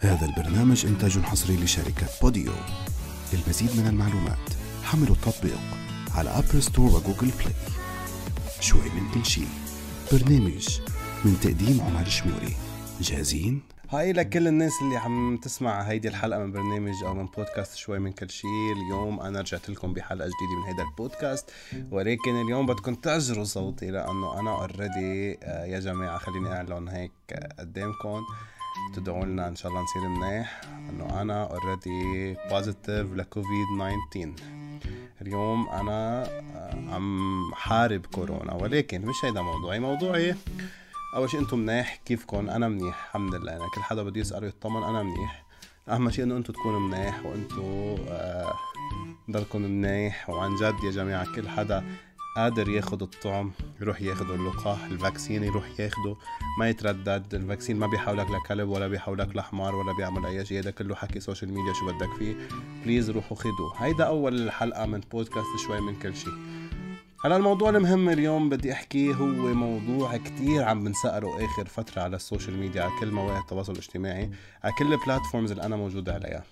هذا 0.00 0.26
البرنامج 0.26 0.86
إنتاج 0.86 1.18
حصري 1.18 1.56
لشركة 1.56 2.06
بوديو. 2.22 2.52
للمزيد 3.32 3.80
من 3.80 3.86
المعلومات 3.86 4.48
حملوا 4.82 5.14
التطبيق 5.14 5.58
على 6.14 6.30
أبل 6.30 6.62
ستور 6.62 6.86
وجوجل 6.86 7.30
بلاي 7.38 7.54
شوي 8.60 8.80
من 8.80 9.10
كل 9.14 9.26
شي 9.26 9.42
برنامج 10.12 10.80
من 11.24 11.40
تقديم 11.40 11.80
عمر 11.80 12.04
شموري. 12.04 12.56
جاهزين؟ 13.00 13.62
Hi 13.90 14.12
لكل 14.12 14.48
الناس 14.48 14.72
اللي 14.82 14.96
عم 14.96 15.36
تسمع 15.36 15.80
هيدي 15.82 16.08
الحلقة 16.08 16.40
من 16.40 16.52
برنامج 16.52 16.94
أو 17.06 17.14
من 17.14 17.26
بودكاست 17.26 17.76
شوي 17.76 17.98
من 17.98 18.12
كل 18.12 18.30
شيء. 18.30 18.72
اليوم 18.76 19.20
أنا 19.20 19.40
رجعت 19.40 19.70
لكم 19.70 19.92
بحلقة 19.92 20.26
جديدة 20.26 20.60
من 20.60 20.66
هيدا 20.66 20.82
البودكاست. 20.90 21.50
ولكن 21.90 22.40
اليوم 22.44 22.66
بدكم 22.66 22.94
تعذروا 22.94 23.44
صوتي 23.44 23.90
لأنه 23.90 24.40
أنا 24.40 24.50
already 24.50 25.38
يا 25.44 25.80
جماعة 25.80 26.18
خليني 26.18 26.52
أعلن 26.52 26.88
هيك 26.88 27.12
قدامكم. 27.58 28.22
تدعوا 28.94 29.24
لنا 29.24 29.48
إن 29.48 29.56
شاء 29.56 29.72
الله 29.72 29.82
نصير 29.82 30.08
منيح. 30.08 30.60
إنه 30.90 31.22
أنا 31.22 31.44
already 31.44 32.36
positive 32.50 33.12
لكوفيد 33.12 33.66
19 34.10 34.32
اليوم 35.22 35.68
أنا 35.68 36.22
آه، 36.24 36.94
عم 36.94 37.54
حارب 37.54 38.06
كورونا. 38.06 38.54
ولكن 38.54 39.02
مش 39.06 39.14
هيدا 39.24 39.42
موضوعي 39.42 39.78
موضوعي. 39.80 40.34
أول 41.14 41.30
شيء 41.30 41.40
أنتم 41.40 41.58
منيح 41.58 41.96
كيفكم؟ 42.04 42.50
أنا 42.50 42.68
منيح 42.68 43.04
الحمد 43.06 43.34
لله. 43.34 43.52
يعني 43.52 43.64
كل 43.74 43.80
حدا 43.82 44.02
بده 44.02 44.20
يسال 44.20 44.44
ويطمن 44.44 44.82
أنا 44.82 45.02
منيح. 45.02 45.44
أهم 45.88 46.10
شيء 46.10 46.24
إنه 46.24 46.36
أنتم 46.36 46.52
تكونوا 46.52 46.80
منيح 46.80 47.26
وأنتم 47.26 47.96
آه 48.08 48.54
ضلكم 49.30 49.62
منيح. 49.62 50.30
وعن 50.30 50.56
جد 50.56 50.84
يا 50.84 50.90
جماعة 50.90 51.34
كل 51.34 51.48
حدا 51.48 51.84
قادر 52.38 52.68
ياخد 52.68 53.02
الطعم 53.02 53.52
يروح 53.80 54.02
ياخده 54.02 54.34
اللقاح 54.34 54.84
ال 54.84 54.91
vaccine 54.91 55.44
يروح 55.44 55.80
ياخده 55.80 56.16
ما 56.58 56.68
يتردد 56.68 57.34
ال 57.34 57.39
vaccine 57.39 57.76
ما 57.76 57.86
بيحولك 57.86 58.26
لكلب 58.30 58.68
ولا 58.68 58.88
بيحولك 58.88 59.36
لحمار 59.36 59.74
ولا 59.74 59.92
بيعمل 59.92 60.26
أي 60.26 60.44
شيء 60.44 60.58
هذا 60.58 60.70
كله 60.70 60.94
حكي 60.94 61.20
social 61.20 61.52
media 61.52 61.72
شو 61.72 61.86
بدك 61.86 62.14
فيه. 62.18 62.34
please 62.84 63.10
روحوا 63.10 63.36
خدوه. 63.36 63.72
هيدا 63.76 64.04
أول 64.04 64.50
حلقه 64.50 64.86
من 64.86 65.00
بودكاست 65.00 65.46
شوي 65.66 65.80
من 65.80 65.98
كل 65.98 66.16
شيء. 66.16 66.32
هلا 67.24 67.36
الموضوع 67.36 67.70
المهم 67.70 68.08
اليوم 68.08 68.48
بدي 68.48 68.72
احكيه 68.72 69.14
هو 69.14 69.54
موضوع 69.54 70.16
كتير 70.16 70.62
عم 70.62 70.84
بنسأله 70.84 71.44
آخر 71.44 71.66
فترة 71.66 72.02
على 72.02 72.16
ال 72.16 72.22
social 72.22 72.56
media 72.56 72.82
على 72.82 72.92
كل 73.00 73.10
مواقع 73.10 73.38
التواصل 73.38 73.72
الاجتماعي 73.72 74.30
على 74.64 74.72
كل 74.78 74.92
ال 74.92 74.98
platforms 74.98 75.50
اللي 75.50 75.62
أنا 75.62 75.76
موجود 75.76 76.08
عليها. 76.08 76.44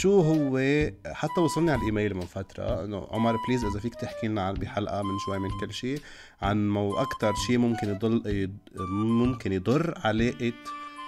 شو 0.00 0.20
هو؟ 0.20 0.58
حتى 1.06 1.40
وصلني 1.40 1.70
على 1.70 1.80
الإيميل 1.80 2.14
من 2.14 2.26
فترة 2.26 2.84
إنه 2.84 3.08
عمر 3.10 3.36
please 3.46 3.64
إذا 3.64 3.80
فيك 3.80 3.94
تحكي 3.94 4.28
لنا 4.28 4.52
بحلقة 4.52 5.02
من 5.02 5.18
شوي 5.18 5.38
من 5.38 5.50
كل 5.60 5.72
شيء 5.72 6.00
عن 6.42 6.70
مو 6.70 6.96
أكتر 6.96 7.34
شيء 7.34 7.58
ممكن 7.58 7.88
يضل 7.88 8.50
ممكن 8.90 9.52
يضر 9.52 9.98
علاقة 10.04 10.52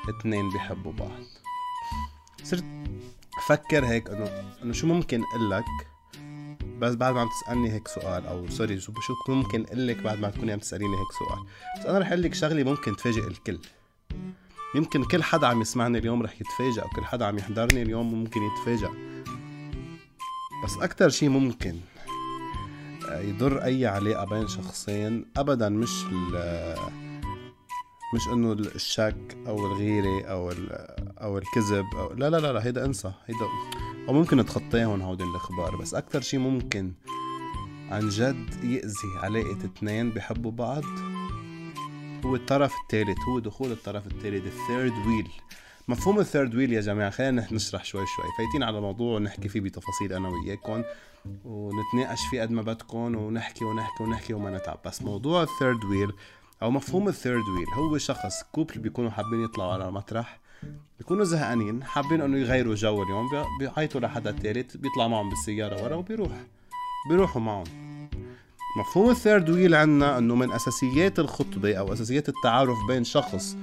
اثنين 0.08 0.50
بيحبوا 0.50 0.92
بعض. 0.92 1.10
صرت 2.42 2.64
أفكر 3.38 3.84
هيك 3.84 4.10
إنه 4.10 4.30
إنه 4.62 4.72
شو 4.72 4.86
ممكن 4.86 5.22
أقول 5.22 5.50
لك 5.50 5.64
بس 6.78 6.94
بعد 6.94 7.14
ما 7.14 7.20
عم 7.20 7.28
تسألني 7.28 7.72
هيك 7.72 7.88
سؤال 7.88 8.26
أو 8.26 8.48
سوري 8.48 8.80
شو 8.80 8.92
ممكن 9.28 9.64
أقول 9.64 9.88
لك 9.88 9.96
بعد 9.96 10.18
ما 10.18 10.30
تكوني 10.30 10.52
عم 10.52 10.58
تسأليني 10.58 10.96
هيك 10.96 11.12
سؤال؟ 11.18 11.44
بس 11.78 11.86
أنا 11.86 11.98
رح 11.98 12.08
أقول 12.08 12.22
لك 12.22 12.34
شغلة 12.34 12.62
ممكن 12.62 12.96
تفاجئ 12.96 13.26
الكل. 13.26 13.58
يمكن 14.74 15.04
كل 15.04 15.22
حدا 15.22 15.46
عم 15.46 15.60
يسمعني 15.60 15.98
اليوم 15.98 16.22
رح 16.22 16.34
يتفاجئ 16.40 16.82
أو 16.82 16.88
كل 16.88 17.04
حدا 17.04 17.24
عم 17.26 17.38
يحضرني 17.38 17.82
اليوم 17.82 18.14
ممكن 18.14 18.40
يتفاجئ 18.42 18.88
بس 20.64 20.76
أكتر 20.76 21.08
شيء 21.08 21.28
ممكن 21.28 21.76
آه، 23.08 23.20
يضر 23.20 23.64
أي 23.64 23.86
علاقة 23.86 24.24
بين 24.24 24.48
شخصين 24.48 25.26
ابدا 25.36 25.68
مش 25.68 26.04
ال- 26.12 26.76
مش 28.14 28.28
إنه 28.32 28.52
الشك 28.52 29.36
أو 29.46 29.66
الغيرة 29.66 30.24
أو 30.24 30.50
ال- 30.50 30.72
أو 31.18 31.38
الكذب 31.38 31.84
أو 31.96 32.12
لا 32.12 32.30
لا 32.30 32.36
لا 32.36 32.52
لا 32.52 32.66
هيدا 32.66 32.84
انسى 32.84 33.12
هيدا 33.26 33.46
أو 34.08 34.12
ممكن 34.14 34.36
نتخطاهم 34.36 35.02
هودي 35.02 35.24
الأخبار. 35.24 35.76
بس 35.76 35.94
أكتر 35.94 36.20
شيء 36.20 36.40
ممكن 36.40 36.92
عن 37.90 38.08
جد 38.08 38.64
يأذي 38.64 39.18
علاقة 39.22 39.58
اتنين 39.64 40.10
بحبوا 40.10 40.50
بعض 40.50 40.82
هو 42.26 42.34
الطرف 42.34 42.72
الثالث 42.82 43.18
هو 43.28 43.38
دخول 43.38 43.72
الطرف 43.72 44.06
الثالث 44.06 44.46
الثيرد 44.46 45.06
ويل 45.06 45.28
مفهوم 45.88 46.18
ال 46.20 46.26
third 46.26 46.54
wheel 46.54 46.72
يا 46.72 46.80
جماعة 46.80 47.10
خلينا 47.10 47.46
نشرح 47.52 47.84
شوي 47.84 48.04
شوي. 48.16 48.24
فايتين 48.38 48.62
على 48.62 48.80
موضوع 48.80 49.16
ونحكي 49.16 49.48
فيه 49.48 49.60
بتفاصيل 49.60 50.12
أنا 50.12 50.28
وياكم 50.28 50.82
ونتناقش 51.44 52.20
فيه 52.30 52.42
قد 52.42 52.50
ما 52.50 52.62
بدكم 52.62 53.14
ونحكي 53.14 53.64
ونحكي 53.64 54.02
ونحكي 54.02 54.34
وما 54.34 54.50
نتعب. 54.56 54.78
بس 54.84 55.02
موضوع 55.02 55.42
ال 55.42 55.49
third 55.49 55.84
wheel 55.84 56.12
أو 56.62 56.70
مفهوم 56.70 57.08
ال 57.08 57.14
third 57.14 57.44
wheel 57.48 57.66
هو 57.74 57.98
شخص 57.98 58.42
couple 58.52 58.78
بيكونوا 58.78 59.10
حابين 59.10 59.44
يطلعوا 59.44 59.72
على 59.72 59.90
مطرح 59.92 60.40
بيكونوا 60.98 61.24
زهقانين 61.24 61.84
حابين 61.84 62.20
إنه 62.20 62.38
يغيروا 62.38 62.74
جو 62.74 63.02
اليوم 63.02 63.28
بي- 63.30 63.44
بيعيطوا 63.66 64.00
لحدا 64.00 64.30
تالت 64.30 64.76
بيطلع 64.76 65.08
معهم 65.08 65.28
بالسيارة 65.28 65.84
ورا 65.84 65.94
وبيروح. 65.96 66.30
بيروحوا 67.08 67.42
معهم. 67.42 67.64
مفهوم 68.76 69.10
ال 69.10 69.17
third 69.17 69.50
wheel 69.50 69.74
عنا 69.74 70.18
أنه 70.18 70.34
من 70.34 70.52
أساسيات 70.52 71.18
الخطبة 71.18 71.74
أو 71.74 71.92
أساسيات 71.92 72.28
التعارف 72.28 72.78
بين 72.88 73.04
شخص 73.04 73.56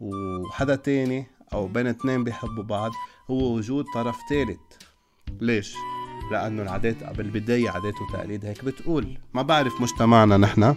وحدا 0.00 0.74
تاني 0.74 1.26
أو 1.52 1.66
بين 1.66 1.86
اتنين 1.86 2.24
بيحبوا 2.24 2.62
بعض 2.62 2.90
هو 3.30 3.54
وجود 3.54 3.84
طرف 3.94 4.16
تالت. 4.28 4.78
ليش؟ 5.40 5.74
لأنه 6.32 6.62
العادات 6.62 7.16
بالبداية 7.16 7.70
عادات 7.70 7.94
وتقاليد 8.00 8.44
هيك 8.44 8.64
بتقول. 8.64 9.18
ما 9.34 9.42
بعرف 9.42 9.80
مجتمعنا 9.80 10.36
نحن. 10.36 10.74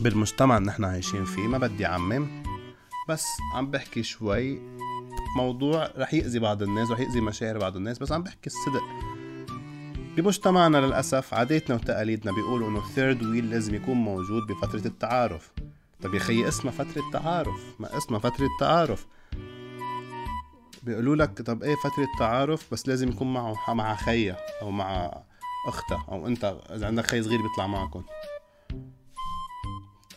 بالمجتمع 0.00 0.56
اللي 0.56 0.68
نحن 0.68 0.84
عايشين 0.84 1.24
فيه 1.24 1.46
ما 1.46 1.58
بدي 1.58 1.86
عمم 1.86 2.42
بس 3.08 3.26
عم 3.54 3.70
بحكي 3.70 4.02
شوي. 4.02 4.62
موضوع 5.36 5.90
رح 5.98 6.14
يأذي 6.14 6.38
بعض 6.38 6.62
الناس 6.62 6.90
رح 6.90 7.00
يأذي 7.00 7.20
مشاعر 7.20 7.58
بعض 7.58 7.76
الناس 7.76 7.98
بس 7.98 8.12
عم 8.12 8.22
بحكي 8.22 8.46
الصدق. 8.46 8.84
بمجتمعنا 10.16 10.78
للأسف 10.78 11.34
عاداتنا 11.34 11.76
وتقاليدنا 11.76 12.32
بيقولوا 12.32 12.68
إنه 12.68 12.78
الثيرد 12.78 13.22
ويل 13.22 13.50
لازم 13.50 13.74
يكون 13.74 13.96
موجود 13.96 14.46
بفترة 14.46 14.86
التعارف. 14.86 15.52
طب 16.02 16.14
يا 16.14 16.18
خيي 16.18 16.48
اسمها 16.48 16.72
فترة 16.72 17.02
تعارف 17.12 17.74
ما 17.78 17.96
اسمها 17.96 18.18
فترة 18.18 18.48
تعارف 18.60 19.06
بيقولوا 20.82 21.16
لك 21.16 21.42
طب 21.42 21.62
إيه 21.62 21.74
فترة 21.76 22.06
تعارف 22.18 22.72
بس 22.72 22.88
لازم 22.88 23.08
يكون 23.08 23.32
معه 23.32 23.74
مع 23.74 23.96
خيها 23.96 24.36
أو 24.62 24.70
مع 24.70 25.12
أختها 25.68 26.04
أو 26.08 26.26
أنت 26.26 26.56
إذا 26.70 26.86
عندك 26.86 27.06
خي 27.06 27.22
صغير 27.22 27.42
بيطلع 27.42 27.66
معكم 27.66 28.04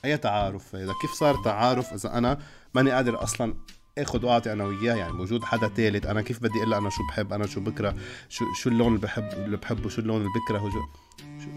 أي 0.06 0.18
تعارف 0.18 0.76
هذا 0.76 0.94
كيف 1.02 1.12
صار 1.12 1.44
تعارف 1.44 1.94
إذا 1.94 2.18
أنا 2.18 2.40
ماني 2.74 2.92
قادر 2.92 3.24
أصلا 3.24 3.54
اخذ 4.02 4.26
وأعطي 4.26 4.52
أنا 4.54 4.64
وياه 4.64 4.96
يعني 4.96 5.14
موجود 5.14 5.44
حدا 5.44 5.68
ثالث 5.68 6.06
أنا 6.06 6.22
كيف 6.22 6.40
بدي 6.40 6.60
أقول 6.60 6.74
أنا 6.74 6.90
شو 6.90 7.08
بحب؟ 7.10 7.34
أنا 7.34 7.48
شو 7.48 7.60
بكره؟ 7.62 7.96
شو 8.30 8.46
شو 8.54 8.70
اللون 8.70 8.88
اللي 8.88 9.00
بحب 9.00 9.30
اللي 9.34 9.58
بحبه؟ 9.58 9.90
شو 9.90 10.02
اللون 10.02 10.18
اللي 10.18 10.30
بكرهه 10.36 10.72
شو 10.72 10.80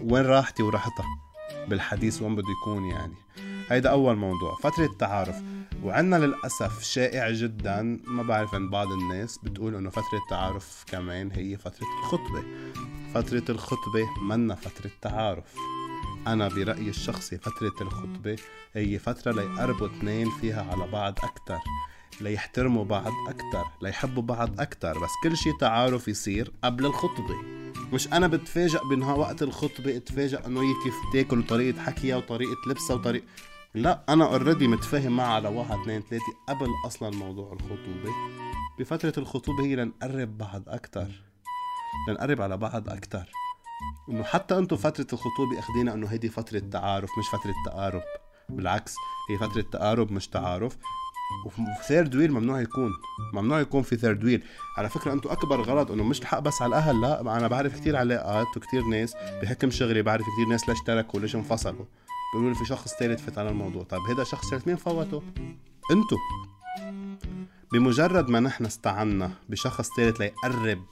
وين 0.03 0.25
راحتي 0.25 0.63
وراحتها؟ 0.63 1.05
بالحديث 1.67 2.21
وين 2.21 2.35
بده 2.35 2.47
يكون 2.61 2.85
يعني. 2.85 3.13
هيدا 3.69 3.89
أول 3.89 4.15
موضوع. 4.15 4.55
فترة 4.63 4.85
التعارف. 4.85 5.35
وعنا 5.83 6.15
للأسف 6.15 6.83
شائع 6.83 7.31
جدا 7.31 7.99
ما 8.07 8.23
بعرف 8.23 8.55
عند 8.55 8.71
بعض 8.71 8.91
الناس 8.91 9.37
بتقول 9.43 9.75
إنه 9.75 9.89
فترة 9.89 10.19
التعارف 10.25 10.83
كمان 10.87 11.31
هي 11.31 11.57
فترة 11.57 11.87
الخطبة. 11.99 12.43
فترة 13.13 13.43
الخطبة 13.49 14.05
منا 14.21 14.55
فترة 14.55 14.91
تعارف. 15.01 15.55
أنا 16.27 16.47
برأيي 16.47 16.89
الشخصي 16.89 17.37
فترة 17.37 17.73
الخطبة 17.81 18.35
هي 18.73 18.99
فترة 18.99 19.31
ليقربوا 19.31 19.87
اثنين 19.87 20.29
فيها 20.41 20.71
على 20.71 20.91
بعض 20.91 21.13
أكتر. 21.23 21.59
ليحترموا 22.21 22.83
بعض 22.85 23.11
أكتر 23.27 23.65
ليحبوا 23.81 24.23
بعض 24.23 24.61
أكتر 24.61 24.99
بس 24.99 25.09
كل 25.23 25.37
شي 25.37 25.51
تعارف 25.59 26.07
يصير 26.07 26.51
قبل 26.63 26.85
الخطبة. 26.85 27.35
مش 27.93 28.07
أنا 28.07 28.27
بتفاجأ 28.27 28.79
فيها 28.89 29.13
وقت 29.13 29.43
الخطبة 29.43 29.97
اتفاجأ 29.97 30.45
إنه 30.45 30.61
هي 30.61 30.73
كيف 30.83 30.95
تاكل 31.13 31.39
وطريقة 31.39 31.81
حكيها 31.81 32.15
وطريقة 32.15 32.57
لبسها 32.67 32.95
وطريقة 32.95 33.25
لا 33.73 34.03
أنا 34.09 34.25
already 34.25 34.67
متفاهم 34.67 35.17
معها 35.17 35.33
على 35.33 35.49
واحد 35.49 35.79
اثنين 35.79 36.01
ثلاثة 36.01 36.33
قبل 36.49 36.67
أصلا 36.85 37.09
موضوع 37.09 37.53
الخطوبة. 37.53 38.11
بفترة 38.79 39.13
الخطوبة 39.17 39.63
هي 39.63 39.75
لنقرب 39.75 40.37
بعض 40.37 40.63
أكتر 40.67 41.07
لنقرب 42.07 42.41
على 42.41 42.57
بعض 42.57 42.89
أكتر. 42.89 43.29
إنه 44.09 44.23
حتى 44.23 44.57
أنتم 44.57 44.77
فترة 44.77 45.07
الخطوبة 45.13 45.59
اخدينا 45.59 45.93
إنه 45.93 46.07
هيدي 46.07 46.29
فترة 46.29 46.59
تعارف 46.59 47.09
مش 47.19 47.25
فترة 47.27 47.53
تقارب. 47.65 48.01
بالعكس 48.49 48.95
هي 49.29 49.37
فترة 49.37 49.61
تقارب 49.61 50.11
مش 50.11 50.27
تعارف. 50.27 50.77
وفي 51.45 51.61
third 51.87 52.15
wheel 52.15 52.31
ممنوع 52.31 52.61
يكون. 52.61 52.91
ممنوع 53.33 53.59
يكون 53.59 53.81
في 53.81 53.95
ثيرد 53.95 54.23
ويل. 54.23 54.43
على 54.77 54.89
فكرة 54.89 55.13
أنتم 55.13 55.29
أكبر 55.29 55.61
غلط 55.61 55.91
إنه 55.91 56.03
مش 56.03 56.21
الحق 56.21 56.39
بس 56.39 56.61
على 56.61 56.69
الأهل 56.69 57.01
لا 57.01 57.37
أنا 57.37 57.47
بعرف 57.47 57.79
كتير 57.79 57.95
علاقات 57.95 58.57
وكتير 58.57 58.83
ناس 58.83 59.15
بحكم 59.41 59.71
شغلي 59.71 60.01
بعرف 60.01 60.25
كتير 60.33 60.47
ناس 60.47 60.69
ليش 60.69 60.81
تركوا 60.81 61.19
ليش 61.19 61.35
انفصلوا. 61.35 61.85
بيقولوا 62.33 62.53
لي 62.53 62.59
في 62.59 62.65
شخص 62.65 62.93
ثالث 62.99 63.21
فات 63.25 63.37
على 63.37 63.49
الموضوع. 63.49 63.83
طيب 63.83 64.01
هذا 64.01 64.23
شخص 64.23 64.49
ثالث 64.49 64.67
مين 64.67 64.75
فوته؟ 64.75 65.23
انتو 65.91 66.17
بمجرد 67.73 68.29
ما 68.29 68.39
نحن 68.39 68.65
استعنا 68.65 69.31
بشخص 69.49 69.89
ثالث 69.97 70.21
ليقرب 70.21 70.83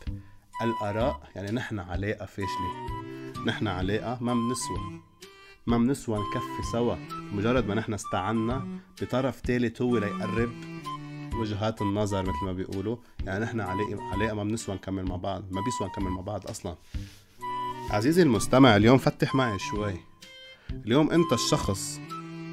الآراء 0.61 1.21
يعني 1.35 1.51
نحن 1.51 1.79
علاقة 1.79 2.25
فاشلة. 2.25 2.89
نحن 3.45 3.67
علاقة 3.67 4.17
ما 4.21 4.33
بنسوى. 4.33 5.08
ما 5.69 5.77
بنسوى 5.77 6.19
نكفي 6.19 6.71
سوا. 6.71 6.95
مجرد 7.33 7.67
ما 7.67 7.75
نحن 7.75 7.93
استعنا 7.93 8.67
بطرف 9.01 9.41
ثالث 9.45 9.81
هو 9.81 9.97
ليقرب 9.97 10.51
وجهات 11.33 11.81
النظر 11.81 12.21
مثل 12.21 12.45
ما 12.45 12.53
بيقولوا. 12.53 12.97
يعني 13.25 13.45
نحن 13.45 13.59
علاقه 13.59 14.03
علاقه 14.13 14.33
ما 14.33 14.43
بنسوى 14.43 14.75
نكمل 14.75 15.03
مع 15.05 15.15
بعض. 15.15 15.43
ما 15.51 15.61
بيسوى 15.61 15.87
نكمل 15.87 16.11
مع 16.11 16.21
بعض 16.21 16.47
أصلا. 16.47 16.75
عزيزي 17.89 18.21
المستمع 18.21 18.75
اليوم 18.75 18.97
فتح 18.97 19.35
معي 19.35 19.59
شوي. 19.59 19.95
اليوم 20.85 21.11
أنت 21.11 21.33
الشخص 21.33 21.99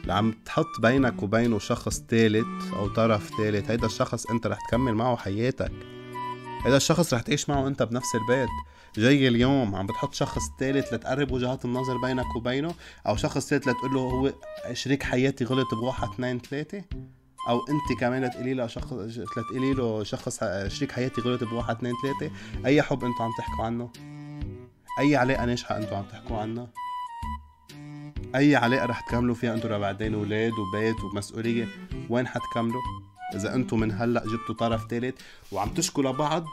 اللي 0.02 0.12
عم 0.12 0.32
تحط 0.44 0.80
بينك 0.82 1.22
وبينه 1.22 1.58
شخص 1.58 2.02
ثالث 2.08 2.72
أو 2.72 2.88
طرف 2.88 3.30
ثالث 3.38 3.70
هيدا 3.70 3.86
الشخص 3.86 4.26
أنت 4.26 4.46
رح 4.46 4.58
تكمل 4.68 4.94
معه 4.94 5.16
حياتك. 5.16 5.72
هيدا 6.64 6.76
الشخص 6.76 7.14
رح 7.14 7.22
تعيش 7.22 7.48
معه 7.48 7.66
أنت 7.66 7.82
بنفس 7.82 8.14
البيت 8.14 8.48
جاي 8.96 9.28
اليوم 9.28 9.74
عم 9.74 9.86
بتحط 9.86 10.14
شخص 10.14 10.42
ثالث 10.60 10.92
لتقرب 10.92 11.32
وجهات 11.32 11.64
النظر 11.64 11.96
بينك 11.96 12.36
وبينه 12.36 12.74
أو 13.06 13.16
شخص 13.16 13.48
ثالث 13.48 13.68
لتقول 13.68 13.94
له 13.94 14.00
هو 14.00 14.32
شريك 14.72 15.02
حياتي 15.02 15.44
غلط 15.44 15.74
بواحد 15.74 16.08
اثنين 16.08 16.38
ثلاثة؟ 16.38 16.84
أو 17.48 17.60
أنت 17.60 18.00
كمان 18.00 18.24
لتقولي 18.24 18.54
له 18.54 18.66
شخص 18.66 18.92
لتقولي 18.92 19.74
له 19.74 20.04
شخص 20.04 20.40
شريك 20.68 20.92
حياتي 20.92 21.20
غلط 21.20 21.44
بواحد 21.44 21.76
اثنين 21.76 21.92
ثلاثة؟ 22.02 22.34
أي 22.66 22.82
حب 22.82 23.04
أنتوا 23.04 23.24
عم 23.24 23.30
تحكوا 23.38 23.64
عنه؟ 23.64 23.90
أي 25.00 25.16
علاقة 25.16 25.44
ناجحة 25.44 25.76
أنتوا 25.76 25.96
عم 25.96 26.04
تحكوا 26.04 26.38
عنها 26.38 26.68
أي 28.34 28.56
علاقة 28.56 28.86
رح 28.86 29.00
تكملوا 29.00 29.34
فيها 29.34 29.54
أنتوا 29.54 29.70
لبعدين 29.70 30.14
أولاد 30.14 30.52
وبيت 30.52 31.00
ومسؤولية؟ 31.04 31.68
وين 32.10 32.26
حتكملوا؟ 32.26 33.05
إذا 33.34 33.54
أنتوا 33.54 33.78
من 33.78 33.92
هلأ 33.92 34.24
جبتوا 34.26 34.54
طرف 34.54 34.86
ثالث 34.90 35.14
وعم 35.52 35.68
تشكوا 35.68 36.02
لبعض 36.02 36.44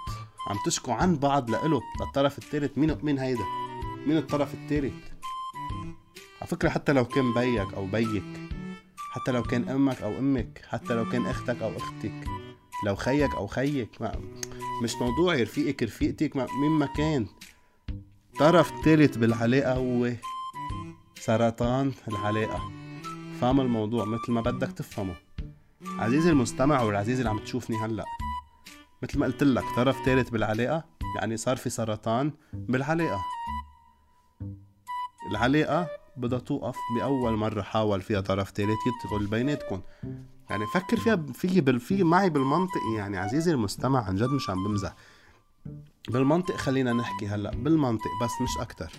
عم 0.48 0.58
تشكوا 0.66 0.94
عن 0.94 1.16
بعض 1.16 1.50
لإله 1.50 1.82
للطرف 2.02 2.38
الثالث 2.38 2.78
مين 2.78 2.98
مين 3.04 3.20
هيدا؟ 3.20 3.46
مين 4.08 4.18
الطرف 4.18 4.54
الثالث 4.54 4.94
على 6.42 6.48
فكرة 6.48 6.70
حتى 6.70 6.94
لو 6.94 7.06
كان 7.06 7.34
بيك 7.34 7.74
أو 7.74 7.86
بيك 7.86 8.24
حتى 9.12 9.32
لو 9.32 9.44
كان 9.44 9.70
أمك 9.70 10.02
أو 10.02 10.20
أمك 10.20 10.62
حتى 10.70 10.94
لو 10.94 11.10
كان 11.10 11.26
أختك 11.26 11.62
أو 11.62 11.78
أختك 11.78 12.26
لو 12.86 12.96
خيك 12.96 13.36
أو 13.36 13.48
خيك 13.48 14.02
ما 14.02 14.22
مش 14.84 14.96
موضوع 14.96 15.36
رفيقك 15.36 15.84
رفيقتك 15.84 16.36
مين 16.36 16.72
ما 16.72 16.86
كان. 16.86 17.28
طرف 18.40 18.72
ثالث 18.86 19.18
بالعلاقة 19.18 19.74
هو 19.74 20.12
سرطان 21.20 21.92
العلاقة. 22.08 22.72
فهم 23.42 23.62
الموضوع؟ 23.62 24.06
مثل 24.06 24.32
ما 24.32 24.42
بدك 24.42 24.72
تفهمه. 24.72 25.16
عزيزي 25.86 26.30
المستمع 26.30 26.82
والعزيز 26.82 27.18
اللي 27.18 27.30
عم 27.30 27.40
تشوفني 27.40 27.78
هلأ 27.78 28.06
مثل 29.04 29.20
ما 29.20 29.26
قلت 29.26 29.44
لك 29.44 29.64
طرف 29.76 30.06
ثالث 30.06 30.30
بالعلاقة 30.30 30.86
يعني 31.18 31.38
صار 31.38 31.58
في 31.58 31.70
سرطان 31.70 32.34
بالعلاقة. 32.54 33.22
العلاقة 35.32 35.88
بدها 36.18 36.40
توقف 36.40 36.76
بأول 36.96 37.34
مرة 37.34 37.62
حاول 37.62 38.02
فيها 38.02 38.22
طرف 38.22 38.52
ثالث 38.52 38.78
يدخل 38.88 39.28
بيناتكم 39.28 39.82
يعني 40.50 40.66
فكر 40.74 40.98
فيها 40.98 41.26
في 41.34 41.80
في 41.80 42.04
معي 42.04 42.30
بالمنطق 42.30 42.82
يعني 42.96 43.18
عزيزي 43.18 43.52
المستمع 43.52 44.04
عن 44.04 44.16
جد 44.16 44.30
مش 44.30 44.50
عم 44.50 44.64
بمزح. 44.64 44.96
بالمنطق 46.10 46.56
خلينا 46.56 46.94
نحكي 46.94 47.28
هلأ 47.28 47.52
بالمنطق 47.52 48.10
بس 48.24 48.32
مش 48.42 48.62
أكتر. 48.62 48.92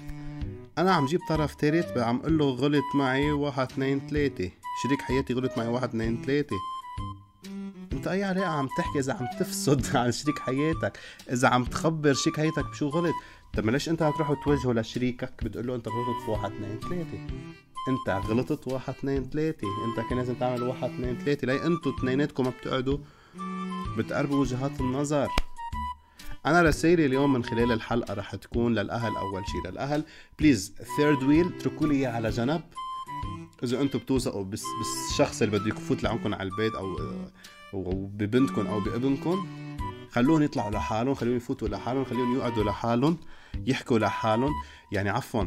أنا 0.78 0.94
عم 0.94 1.06
جيب 1.06 1.20
طرف 1.28 1.54
ثالث 1.60 1.98
عم 1.98 2.16
أقول 2.16 2.38
له 2.38 2.50
غلط 2.50 2.84
معي 2.94 3.32
واحد 3.32 3.70
اثنين 3.72 4.06
ثلاثة. 4.08 4.50
شريك 4.82 5.00
حياتي 5.00 5.34
غلط 5.34 5.58
معي 5.58 5.69
واحد 5.69 5.88
اثنين 5.88 6.22
ثلاثة. 6.22 6.56
أنت 8.04 8.12
أي 8.12 8.24
علاقه 8.24 8.48
عم 8.48 8.68
تحكي 8.78 8.98
إذا 8.98 9.12
عم 9.12 9.26
تفسد 9.40 9.86
عن 9.96 10.12
شريك 10.12 10.38
حياتك 10.38 10.98
إذا 11.32 11.48
عم 11.48 11.64
تخبر 11.64 12.12
شريك 12.12 12.36
حياتك 12.36 12.64
بشو 12.70 12.88
غلط 12.88 13.14
طب 13.56 13.70
ليش 13.70 13.88
أنت 13.88 13.98
تروح 13.98 14.44
توجهه 14.44 14.72
لشريكك؟ 14.72 15.44
بتقول 15.44 15.66
له 15.66 15.74
أنت 15.74 15.88
غلطت 15.88 16.28
واحد 16.28 16.52
اثنين 16.52 16.80
ثلاثة. 16.80 17.18
أنت 17.88 18.26
غلطت 18.26 18.68
واحد 18.68 18.94
اثنين 18.94 19.30
ثلاثة. 19.30 19.66
أنت 19.84 20.08
كان 20.08 20.18
لازم 20.18 20.34
تعمل 20.34 20.62
واحد 20.62 20.90
اثنين 20.90 21.18
ثلاثة. 21.18 21.46
ليه 21.46 21.66
أنتوا 21.66 21.92
اثنيناتكم 21.98 22.50
بتقعدوا؟ 22.50 22.98
بتقربوا 23.98 24.40
وجهات 24.40 24.80
النظر. 24.80 25.28
أنا 26.46 26.62
رسائلي 26.62 27.06
اليوم 27.06 27.32
من 27.32 27.44
خلال 27.44 27.72
الحلقة 27.72 28.14
رح 28.14 28.34
تكون 28.34 28.74
للأهل 28.74 29.16
أول 29.16 29.42
شيء 29.46 29.70
للأهل. 29.70 30.04
please 30.38 30.75
third 30.96 31.22
wheel 31.22 31.46
اتركوا 31.46 31.86
لي 31.86 32.06
على 32.06 32.30
جنب. 32.30 32.62
إذا 33.62 33.80
أنتم 33.80 33.98
بتوثقوا 33.98 34.44
بالشخص 34.44 35.42
اللي 35.42 35.58
بده 35.58 35.68
يفوت 35.68 36.02
لعندكم 36.02 36.34
على 36.34 36.48
البيت 36.48 36.74
أو 36.74 36.96
وببنتكم 37.75 38.67
أو 38.67 38.81
بابنكم 38.81 39.47
خلوهم 40.11 40.43
يطلعوا 40.43 40.71
لحالهم 40.71 41.15
خليهم 41.15 41.37
يفوتوا 41.37 41.69
لحالهم 41.69 42.05
خليهم 42.05 42.37
يقعدوا 42.37 42.65
لحالهم 42.65 43.19
يحكوا 43.67 43.99
لحالهم. 43.99 44.53
يعني 44.93 45.11
عفوا 45.11 45.44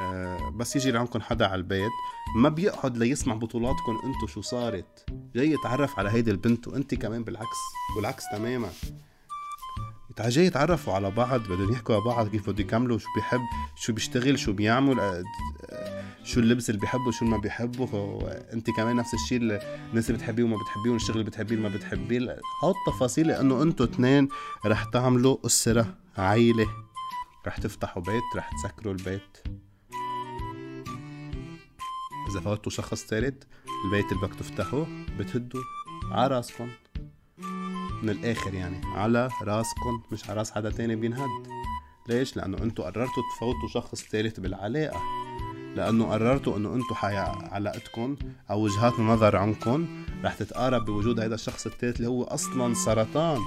آه 0.00 0.50
بس 0.50 0.76
يجي 0.76 0.90
لعندكم 0.90 1.20
حدا 1.20 1.46
على 1.46 1.54
البيت 1.54 1.92
ما 2.36 2.48
بيقعد 2.48 2.96
ليسمع 2.96 3.34
بطولاتكم 3.34 4.00
أنتو 4.04 4.26
شو 4.26 4.40
صارت. 4.40 5.06
جاي 5.34 5.50
يتعرف 5.50 5.98
على 5.98 6.10
هيدي 6.10 6.30
البنت 6.30 6.68
وانت 6.68 6.94
كمان 6.94 7.24
بالعكس 7.24 7.58
والعكس 7.96 8.24
تماما. 8.32 8.70
جاي 10.26 10.46
يتعرفوا 10.46 10.92
على 10.92 11.10
بعض 11.10 11.40
بدهم 11.40 11.72
يحكوا 11.72 11.94
على 11.94 12.04
بعض 12.04 12.28
كيف 12.28 12.50
بده 12.50 12.60
يكملوا 12.60 12.98
شو 12.98 13.06
بيحب 13.16 13.40
شو 13.76 13.92
بيشتغل 13.92 14.38
شو 14.38 14.52
بيعمل 14.52 15.00
آه، 15.00 15.22
شو 16.28 16.40
اللبس 16.40 16.70
اللي 16.70 16.80
بيحبه 16.80 17.10
شو 17.10 17.24
ما 17.24 17.36
بيحبه 17.36 17.88
انت 18.52 18.70
كمان 18.70 18.96
نفس 18.96 19.14
الشيء 19.14 19.38
الناس 19.38 20.10
اللي 20.10 20.18
بتحبيه 20.18 20.44
وما 20.44 20.56
بتحبيه 20.56 20.90
والشغل 20.90 21.16
اللي 21.16 21.24
بتحبيه 21.24 21.56
وما 21.56 21.68
بتحبيه 21.68 22.40
هاو 22.62 22.70
التفاصيل 22.70 23.26
لأنه 23.28 23.62
أنتوا 23.62 23.86
اثنين 23.86 24.28
رح 24.66 24.84
تعملوا 24.84 25.46
أسرة 25.46 25.94
عيله 26.18 26.66
رح 27.46 27.56
تفتحوا 27.58 28.02
بيت 28.02 28.22
رح 28.36 28.50
تسكروا 28.52 28.92
البيت. 28.92 29.38
إذا 32.30 32.40
فوتوا 32.40 32.72
شخص 32.72 33.06
ثالث 33.06 33.42
البيت 33.84 34.12
اللي 34.12 34.26
بدك 34.26 34.34
تفتحوه 34.34 34.86
بتهدوا 35.18 35.62
على 36.10 36.36
راسكم. 36.36 36.68
من 38.02 38.10
الآخر 38.10 38.54
يعني 38.54 38.80
على 38.86 39.28
راسكم 39.42 40.02
مش 40.12 40.30
على 40.30 40.38
راس 40.38 40.50
حدا 40.50 40.70
تاني 40.70 40.96
بينهد. 40.96 41.28
ليش؟ 42.08 42.36
لأنه 42.36 42.58
أنتوا 42.58 42.84
قررتوا 42.84 43.22
تفوتوا 43.36 43.68
شخص 43.68 44.02
ثالث 44.02 44.40
بالعلاقة. 44.40 45.27
لأنه 45.76 46.10
قررتوا 46.10 46.56
إنه 46.56 46.74
أنتم 46.74 46.94
علاقتكم 47.52 48.16
أو 48.50 48.60
وجهات 48.60 48.98
النظر 48.98 49.36
عنكم 49.36 50.04
رح 50.24 50.34
تتقارب 50.34 50.84
بوجود 50.84 51.20
هذا 51.20 51.34
الشخص 51.34 51.66
الثالث 51.66 51.96
اللي 51.96 52.08
هو 52.08 52.24
أصلا 52.24 52.74
سرطان. 52.74 53.40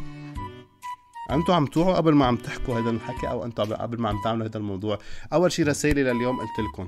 أنتوا 1.32 1.56
عم 1.56 1.66
توعوا 1.66 1.96
قبل 1.96 2.14
ما 2.14 2.26
عم 2.26 2.36
تحكوا 2.36 2.80
هذا 2.80 2.90
الحكي 2.90 3.30
أو 3.30 3.46
أنتوا 3.46 3.66
قبل 3.66 4.02
ما 4.02 4.10
عم 4.10 4.22
تعملوا 4.24 4.48
هذا 4.48 4.58
الموضوع. 4.58 4.98
أول 5.34 5.52
شيء 5.52 5.68
رسائلي 5.68 6.04
لليوم 6.04 6.40
قلت 6.40 6.60
لكم. 6.60 6.88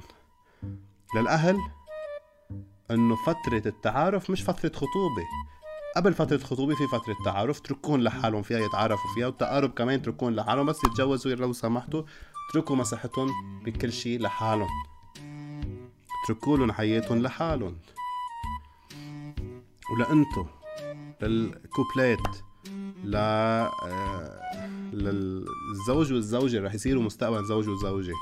للأهل 1.16 1.58
إنه 2.92 3.16
فترة 3.16 3.62
التعارف 3.66 4.30
مش 4.30 4.42
فترة 4.42 4.72
خطوبة. 4.76 5.24
قبل 5.96 6.14
فترة 6.14 6.38
خطوبة 6.38 6.76
في 6.76 6.88
فترة 6.88 7.16
تعارف 7.26 7.60
اتركوهم 7.60 8.02
لحالهم 8.02 8.42
فيها 8.42 8.60
يتعارفوا 8.60 9.14
فيها 9.16 9.28
والتقارب 9.28 9.70
كمان 9.70 10.00
اتركوهم 10.00 10.36
لحالهم 10.36 10.66
بس 10.66 10.84
يتجوزوا 10.84 11.36
لو 11.36 11.54
سمحتوا 11.54 12.04
اتركوا 12.50 12.76
مساحتهم 12.76 13.30
بكل 13.66 13.94
شيء 13.94 14.22
لحالهم. 14.22 14.93
اتركوا 16.24 16.58
لهم 16.58 16.72
حياتهم 16.72 17.22
لحالهم 17.22 17.78
ولأنتو 19.92 20.46
للكوبلات 21.22 22.38
ل 23.04 23.16
آه، 23.16 24.70
للزوج 24.94 26.14
والزوجة 26.14 26.62
رح 26.62 26.74
يصيروا 26.74 27.04
مستقبل 27.04 27.46
زوج 27.46 27.70
وزوجة. 27.70 28.14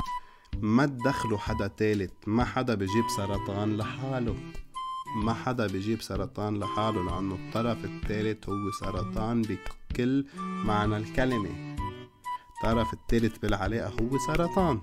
ما 0.61 0.85
تدخلوا 0.85 1.37
حدا 1.37 1.67
تالت 1.67 2.13
ما 2.27 2.45
حدا 2.45 2.75
بجيب 2.75 3.05
سرطان 3.17 3.77
لحاله. 3.77 4.35
ما 5.15 5.33
حدا 5.33 5.67
بجيب 5.67 6.01
سرطان 6.01 6.59
لحاله 6.59 7.03
لأنه 7.03 7.35
الطرف 7.35 7.85
الثالث 7.85 8.49
هو 8.49 8.71
سرطان 8.79 9.41
بكل 9.41 10.25
معنى 10.39 10.97
الكلمة. 10.97 11.75
الطرف 12.55 12.93
الثالث 12.93 13.37
بالعلاقة 13.37 13.89
هو 13.89 14.17
سرطان. 14.27 14.81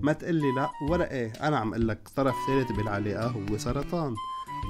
ما 0.00 0.12
تقلي 0.12 0.52
لا 0.56 0.70
ولا 0.88 1.12
إيه. 1.12 1.32
أنا 1.42 1.56
عم 1.58 1.74
أقول 1.74 1.88
لك 1.88 2.08
طرف 2.16 2.34
ثالث 2.46 2.72
بالعلاقة 2.72 3.26
هو 3.26 3.58
سرطان. 3.58 4.14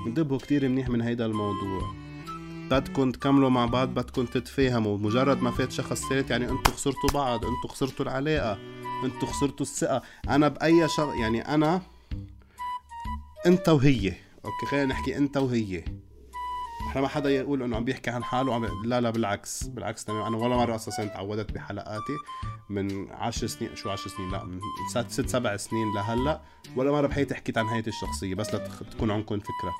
انتبهوا 0.06 0.38
كتير 0.38 0.68
منيح 0.68 0.88
من 0.88 1.00
هيدا 1.00 1.26
الموضوع. 1.26 1.94
بدكم 2.70 3.10
تكملوا 3.10 3.50
مع 3.50 3.66
بعض 3.66 3.88
بدكم 3.88 4.26
تتفاهموا. 4.26 4.98
مجرد 4.98 5.42
ما 5.42 5.50
فات 5.50 5.72
شخص 5.72 6.08
ثالث 6.08 6.30
يعني 6.30 6.50
أنتوا 6.50 6.72
خسرتوا 6.72 7.10
بعض 7.14 7.44
أنتوا 7.44 7.70
خسرتوا 7.70 8.04
العلاقة 8.04 8.58
أنتوا 9.04 9.28
خسرتوا 9.28 9.66
الثقة. 9.66 10.02
أنا 10.28 10.48
بأي 10.48 10.88
شغ 10.88 11.14
يعني 11.14 11.54
أنا 11.54 11.82
أنت 13.46 13.68
وهي. 13.68 14.14
أوكي 14.44 14.66
خلينا 14.66 14.86
نحكي 14.86 15.16
أنت 15.16 15.36
وهي. 15.36 15.84
إحنا 16.92 17.02
ما 17.02 17.08
حدا 17.08 17.30
يقول 17.30 17.62
إنه 17.62 17.76
عم 17.76 17.84
بيحكي 17.84 18.10
عن 18.10 18.24
حاله 18.24 18.54
عم 18.54 18.84
لا 18.84 19.00
لا 19.00 19.10
بالعكس 19.10 19.64
بالعكس 19.64 20.04
تمام. 20.04 20.22
أنا 20.22 20.36
ولا 20.36 20.56
مرة 20.56 20.74
أساسا 20.74 21.06
تعودت 21.06 21.52
بحلقاتي 21.52 22.16
من 22.68 23.10
عشر 23.10 23.46
سنين 23.46 23.76
شو 23.76 23.90
عشر 23.90 24.10
سنين؟ 24.10 24.30
لا 24.30 24.44
من 24.44 24.60
ست 24.88 25.28
سبع 25.28 25.56
سنين 25.56 25.94
لهلأ 25.94 26.42
ولا 26.76 26.92
مرة 26.92 27.06
بحياتي 27.06 27.34
حكيت 27.34 27.58
عن 27.58 27.68
حياتي 27.68 27.90
الشخصية 27.90 28.34
بس 28.34 28.54
لتكون 28.54 29.10
عندكم 29.10 29.38
فكره 29.38 29.74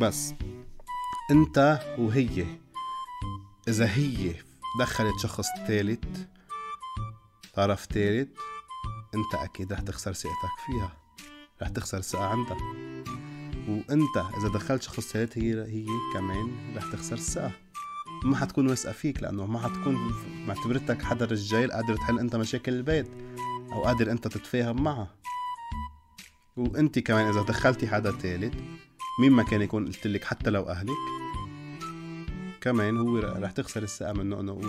بس 0.00 0.34
أنت 1.30 1.80
وهي 1.98 2.46
إذا 3.68 3.86
هي 3.94 4.34
دخلت 4.80 5.18
شخص 5.18 5.46
ثالث 5.66 6.04
طرف 7.54 7.84
ثالث 7.84 8.28
أنت 9.14 9.34
أكيد 9.34 9.72
رح 9.72 9.80
تخسر 9.80 10.12
ثقتك 10.12 10.56
فيها 10.66 10.96
رح 11.62 11.68
تخسر 11.68 12.00
ثقة 12.00 12.24
عندها 12.24 12.85
وانت 13.68 14.16
إذا 14.38 14.48
دخلت 14.48 14.82
شخص 14.82 15.12
ثالث 15.12 15.38
هي 15.38 15.62
هي 15.62 15.86
كمان 16.14 16.76
رح 16.76 16.92
تخسر 16.92 17.14
الثقة 17.14 17.52
ما 18.24 18.36
حتكون 18.36 18.68
واثقة 18.68 18.92
فيك 18.92 19.22
لأنه 19.22 19.46
ما 19.46 19.58
حتكون 19.58 20.12
معتبرتك 20.46 21.02
حدا 21.02 21.24
رجال 21.24 21.72
قادر 21.72 21.96
تحل 21.96 22.18
أنت 22.18 22.36
مشاكل 22.36 22.72
البيت 22.72 23.06
أو 23.72 23.84
قادر 23.84 24.10
أنت 24.10 24.28
تتفاهم 24.28 24.82
معها. 24.82 25.14
وأنت 26.56 26.98
كمان 26.98 27.28
إذا 27.28 27.42
دخلتي 27.42 27.88
حدا 27.88 28.10
تالت 28.10 28.54
مين 29.20 29.32
ما 29.32 29.42
كان 29.42 29.62
يكون 29.62 29.86
قلت 29.86 30.06
لك 30.06 30.24
حتى 30.24 30.50
لو 30.50 30.62
أهلك 30.62 30.96
كمان 32.60 32.98
هو 32.98 33.18
رح 33.18 33.50
تخسر 33.50 33.82
الثقة 33.82 34.12
منه 34.12 34.40
إنه 34.40 34.60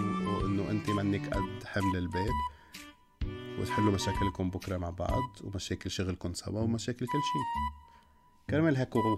إنه 0.45 0.71
أنت 0.71 0.89
منك 0.89 1.33
قد 1.33 1.63
حمل 1.65 1.97
البيت 1.97 2.37
وتحلوا 3.59 3.93
مشاكلكم 3.93 4.49
بكرة 4.49 4.77
مع 4.77 4.89
بعض 4.89 5.37
ومشاكل 5.43 5.91
شغلكم 5.91 6.33
سوا 6.33 6.61
ومشاكل 6.61 7.05
كل 7.05 7.19
شي. 7.19 7.86
كرمال 8.49 8.77
هيك 8.77 8.95
وعوا 8.95 9.17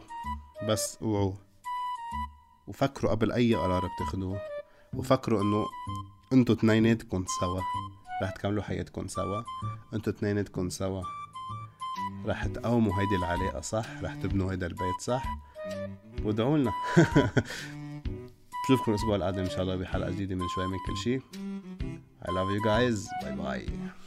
بس 0.67 0.97
اوعوا 1.01 1.33
وفكروا 2.67 3.11
قبل 3.11 3.31
أي 3.31 3.55
قرار 3.55 3.89
بتاخدوه. 3.95 4.41
وفكروا 4.93 5.41
إنه 5.41 5.65
أنتوا 6.33 6.55
اثنيناتكم 6.55 7.25
سوا. 7.39 7.61
رح 8.23 8.31
تكملوا 8.31 8.63
حياتكم 8.63 9.07
سوا. 9.07 9.43
أنتوا 9.93 10.13
اثنيناتكم 10.13 10.69
سوا. 10.69 11.03
رح 12.25 12.45
تقوموا 12.45 12.93
هيدي 13.01 13.15
العلاقة 13.15 13.61
صح؟ 13.61 13.85
رح 14.01 14.15
تبنوا 14.15 14.51
هيدا 14.51 14.67
البيت 14.67 15.01
صح؟ 15.01 15.23
وادعوا 16.23 16.57
لنا. 16.57 16.71
بشوفكم 18.63 18.91
الأسبوع 18.91 19.15
القادم 19.15 19.39
إن 19.43 19.49
شاء 19.49 19.61
الله 19.61 19.75
بحلقة 19.75 20.11
جديدة 20.11 20.35
من 20.35 20.47
شوي 20.55 20.67
من 20.67 20.77
كل 20.87 20.97
شي. 20.97 21.19
I 22.25 22.31
love 22.31 22.49
you 22.55 22.61
guys. 22.63 23.07
Bye 23.23 23.35
bye. 23.41 23.98